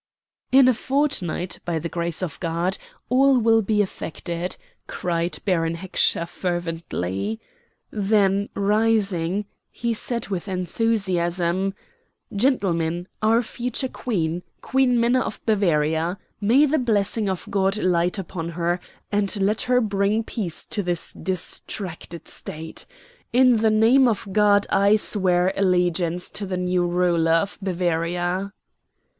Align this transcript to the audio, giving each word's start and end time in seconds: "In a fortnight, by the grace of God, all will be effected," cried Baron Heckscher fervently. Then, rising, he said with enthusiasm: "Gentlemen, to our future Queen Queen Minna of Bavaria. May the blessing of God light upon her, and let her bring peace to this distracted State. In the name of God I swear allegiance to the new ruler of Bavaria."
"In 0.51 0.67
a 0.67 0.73
fortnight, 0.73 1.59
by 1.63 1.77
the 1.77 1.87
grace 1.87 2.23
of 2.23 2.39
God, 2.39 2.79
all 3.09 3.37
will 3.37 3.61
be 3.61 3.83
effected," 3.83 4.57
cried 4.87 5.37
Baron 5.45 5.75
Heckscher 5.75 6.25
fervently. 6.27 7.39
Then, 7.91 8.49
rising, 8.55 9.45
he 9.69 9.93
said 9.93 10.29
with 10.29 10.47
enthusiasm: 10.47 11.75
"Gentlemen, 12.35 13.03
to 13.03 13.09
our 13.27 13.41
future 13.43 13.87
Queen 13.87 14.41
Queen 14.61 14.99
Minna 14.99 15.19
of 15.19 15.39
Bavaria. 15.45 16.17
May 16.41 16.65
the 16.65 16.79
blessing 16.79 17.29
of 17.29 17.45
God 17.51 17.77
light 17.77 18.17
upon 18.17 18.49
her, 18.49 18.79
and 19.11 19.39
let 19.39 19.61
her 19.69 19.79
bring 19.79 20.23
peace 20.23 20.65
to 20.65 20.81
this 20.81 21.13
distracted 21.13 22.27
State. 22.27 22.87
In 23.31 23.57
the 23.57 23.69
name 23.69 24.07
of 24.07 24.27
God 24.31 24.65
I 24.71 24.95
swear 24.95 25.53
allegiance 25.55 26.27
to 26.31 26.47
the 26.47 26.57
new 26.57 26.87
ruler 26.87 27.33
of 27.33 27.59
Bavaria." 27.61 28.51